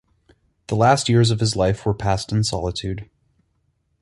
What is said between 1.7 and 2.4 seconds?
were passed